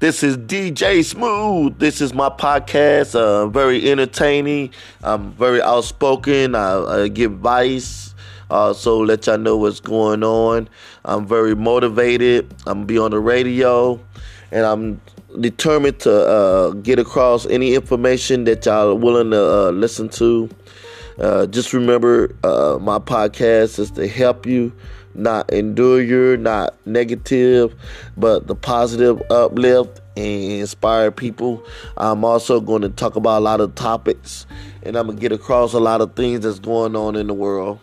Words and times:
This 0.00 0.22
is 0.22 0.36
DJ 0.36 1.04
Smooth. 1.04 1.78
This 1.78 2.00
is 2.00 2.14
my 2.14 2.28
podcast. 2.28 3.16
Uh, 3.16 3.48
very 3.48 3.90
entertaining. 3.90 4.70
I'm 5.02 5.32
very 5.32 5.60
outspoken. 5.60 6.54
I, 6.54 6.84
I 6.84 7.08
give 7.08 7.32
advice. 7.32 8.14
Uh, 8.50 8.72
so 8.72 8.98
let 8.98 9.26
y'all 9.26 9.38
know 9.38 9.56
what's 9.56 9.80
going 9.80 10.22
on. 10.22 10.68
I'm 11.04 11.26
very 11.26 11.56
motivated. 11.56 12.54
I'm 12.66 12.86
be 12.86 12.96
on 12.96 13.10
the 13.10 13.18
radio, 13.18 14.00
and 14.52 14.64
I'm 14.64 15.00
determined 15.40 15.98
to 16.00 16.12
uh, 16.12 16.70
get 16.70 16.98
across 16.98 17.46
any 17.46 17.74
information 17.74 18.44
that 18.44 18.64
y'all 18.66 18.90
are 18.90 18.94
willing 18.94 19.32
to 19.32 19.40
uh, 19.42 19.70
listen 19.70 20.08
to. 20.10 20.48
Uh, 21.18 21.46
just 21.46 21.72
remember, 21.72 22.34
uh, 22.44 22.78
my 22.80 22.98
podcast 22.98 23.78
is 23.78 23.90
to 23.90 24.06
help 24.06 24.46
you, 24.46 24.72
not 25.14 25.52
endure 25.52 26.00
you, 26.00 26.36
not 26.36 26.74
negative, 26.86 27.74
but 28.16 28.46
the 28.46 28.54
positive 28.54 29.20
uplift 29.30 30.00
and 30.16 30.52
inspire 30.52 31.10
people. 31.10 31.64
I'm 31.96 32.24
also 32.24 32.60
going 32.60 32.82
to 32.82 32.88
talk 32.88 33.16
about 33.16 33.38
a 33.38 33.44
lot 33.44 33.60
of 33.60 33.74
topics, 33.74 34.46
and 34.84 34.96
I'm 34.96 35.08
gonna 35.08 35.18
get 35.18 35.32
across 35.32 35.72
a 35.72 35.80
lot 35.80 36.00
of 36.00 36.14
things 36.14 36.40
that's 36.40 36.60
going 36.60 36.94
on 36.94 37.16
in 37.16 37.26
the 37.26 37.34
world. 37.34 37.80